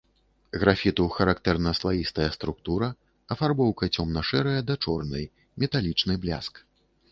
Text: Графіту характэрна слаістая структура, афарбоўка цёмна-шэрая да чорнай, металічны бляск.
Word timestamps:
Графіту 0.61 1.03
характэрна 1.17 1.73
слаістая 1.79 2.25
структура, 2.37 2.89
афарбоўка 3.37 3.91
цёмна-шэрая 3.95 4.57
да 4.73 4.81
чорнай, 4.87 5.31
металічны 5.65 6.21
бляск. 6.27 6.53